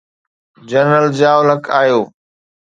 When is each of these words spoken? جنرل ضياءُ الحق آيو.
جنرل 0.69 1.05
ضياءُ 1.17 1.37
الحق 1.41 1.65
آيو. 1.81 2.01